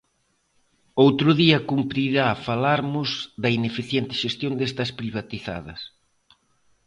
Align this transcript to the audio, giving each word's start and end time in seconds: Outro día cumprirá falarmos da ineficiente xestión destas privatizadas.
Outro 1.03 1.29
día 1.41 1.59
cumprirá 1.71 2.27
falarmos 2.47 3.09
da 3.41 3.49
ineficiente 3.59 4.13
xestión 4.23 4.53
destas 4.59 4.89
privatizadas. 4.99 5.81